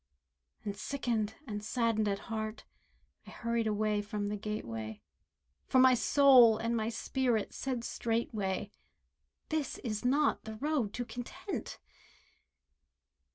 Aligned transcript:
And 0.65 0.75
sickened, 0.75 1.35
and 1.45 1.63
saddened 1.63 2.07
at 2.07 2.17
heart, 2.33 2.65
I 3.27 3.29
hurried 3.29 3.67
away 3.67 4.01
from 4.01 4.29
the 4.29 4.35
gateway, 4.35 4.99
For 5.67 5.77
my 5.77 5.93
soul 5.93 6.57
and 6.57 6.75
my 6.75 6.89
spirit 6.89 7.53
said 7.53 7.83
straightway. 7.83 8.71
"This 9.49 9.77
is 9.83 10.03
not 10.03 10.43
the 10.45 10.55
road 10.55 10.91
to 10.95 11.05
Content." 11.05 11.77